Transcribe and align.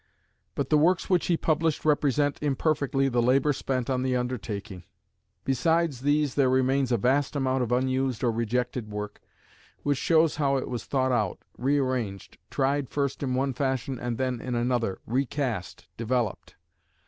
But 0.55 0.71
the 0.71 0.79
works 0.79 1.11
which 1.11 1.27
he 1.27 1.37
published 1.37 1.85
represent 1.85 2.39
imperfectly 2.41 3.07
the 3.07 3.21
labour 3.21 3.53
spent 3.53 3.87
on 3.87 4.01
the 4.01 4.15
undertaking. 4.15 4.83
Besides 5.45 6.01
these 6.01 6.33
there 6.33 6.49
remains 6.49 6.91
a 6.91 6.97
vast 6.97 7.35
amount 7.35 7.61
of 7.61 7.71
unused 7.71 8.23
or 8.23 8.31
rejected 8.31 8.89
work, 8.89 9.21
which 9.83 9.99
shows 9.99 10.37
how 10.37 10.57
it 10.57 10.67
was 10.67 10.85
thought 10.85 11.11
out, 11.11 11.43
rearranged, 11.55 12.39
tried 12.49 12.89
first 12.89 13.21
in 13.21 13.35
one 13.35 13.53
fashion 13.53 13.99
and 13.99 14.17
then 14.17 14.41
in 14.41 14.55
another, 14.55 14.97
recast, 15.05 15.85
developed. 15.97 16.55